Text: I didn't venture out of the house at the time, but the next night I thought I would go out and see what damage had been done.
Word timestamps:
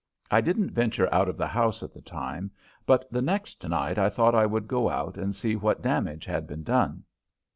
I 0.31 0.41
didn't 0.41 0.71
venture 0.71 1.07
out 1.13 1.29
of 1.29 1.37
the 1.37 1.45
house 1.45 1.83
at 1.83 1.93
the 1.93 2.01
time, 2.01 2.49
but 2.87 3.05
the 3.11 3.21
next 3.21 3.69
night 3.69 3.99
I 3.99 4.09
thought 4.09 4.33
I 4.33 4.47
would 4.47 4.67
go 4.67 4.89
out 4.89 5.15
and 5.15 5.35
see 5.35 5.55
what 5.55 5.83
damage 5.83 6.25
had 6.25 6.47
been 6.47 6.63
done. 6.63 7.03